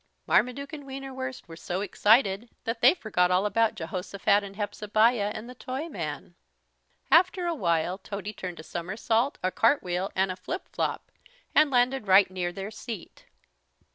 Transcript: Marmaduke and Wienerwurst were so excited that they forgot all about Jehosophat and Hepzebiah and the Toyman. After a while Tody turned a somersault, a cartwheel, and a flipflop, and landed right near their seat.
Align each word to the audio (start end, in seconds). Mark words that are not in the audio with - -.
Marmaduke 0.25 0.73
and 0.73 0.83
Wienerwurst 0.83 1.47
were 1.47 1.55
so 1.55 1.81
excited 1.81 2.49
that 2.63 2.81
they 2.81 2.95
forgot 2.95 3.29
all 3.29 3.45
about 3.45 3.75
Jehosophat 3.75 4.41
and 4.43 4.55
Hepzebiah 4.55 5.31
and 5.35 5.47
the 5.47 5.53
Toyman. 5.53 6.33
After 7.11 7.45
a 7.45 7.53
while 7.53 7.99
Tody 7.99 8.33
turned 8.33 8.59
a 8.59 8.63
somersault, 8.63 9.37
a 9.43 9.51
cartwheel, 9.51 10.11
and 10.15 10.31
a 10.31 10.35
flipflop, 10.35 11.11
and 11.53 11.69
landed 11.69 12.07
right 12.07 12.31
near 12.31 12.51
their 12.51 12.71
seat. 12.71 13.25